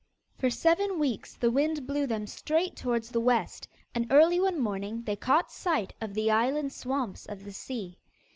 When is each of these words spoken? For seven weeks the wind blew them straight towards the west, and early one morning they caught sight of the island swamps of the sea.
For 0.35 0.49
seven 0.49 0.97
weeks 0.97 1.35
the 1.35 1.51
wind 1.51 1.85
blew 1.85 2.07
them 2.07 2.25
straight 2.25 2.75
towards 2.75 3.11
the 3.11 3.21
west, 3.21 3.67
and 3.93 4.07
early 4.09 4.39
one 4.39 4.59
morning 4.59 5.03
they 5.03 5.15
caught 5.15 5.51
sight 5.51 5.93
of 6.01 6.15
the 6.15 6.31
island 6.31 6.73
swamps 6.73 7.27
of 7.27 7.43
the 7.43 7.53
sea. 7.53 7.99